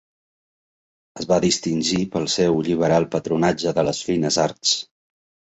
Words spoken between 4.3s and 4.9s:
arts.